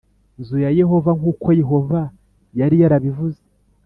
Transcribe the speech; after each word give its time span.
nzu 0.39 0.55
ya 0.63 0.69
Yehova 0.79 1.11
nk 1.19 1.23
uko 1.31 1.47
Yehova 1.61 2.01
yari 2.59 2.75
yarabivuze 2.81 3.41